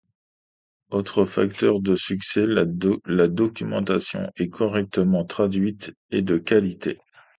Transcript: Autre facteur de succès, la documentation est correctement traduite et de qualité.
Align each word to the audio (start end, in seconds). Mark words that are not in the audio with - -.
Autre 0.89 1.25
facteur 1.25 1.79
de 1.79 1.93
succès, 1.95 2.47
la 2.47 2.65
documentation 3.27 4.31
est 4.35 4.49
correctement 4.49 5.25
traduite 5.25 5.93
et 6.09 6.23
de 6.23 6.39
qualité. 6.39 6.97